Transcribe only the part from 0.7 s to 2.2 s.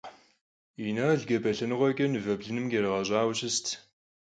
Инал джабэ лъэныкъуэкӀэ